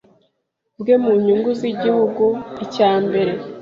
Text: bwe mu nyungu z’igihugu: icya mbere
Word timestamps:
bwe 0.79 0.95
mu 1.03 1.11
nyungu 1.23 1.49
z’igihugu: 1.59 2.25
icya 2.63 2.91
mbere 3.05 3.31